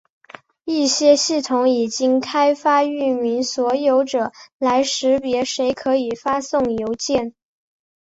[0.65, 7.35] 一些系统已经开发域名所有者来识别谁可以发送邮件。